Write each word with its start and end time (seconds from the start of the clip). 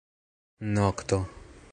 nokto 0.73 1.19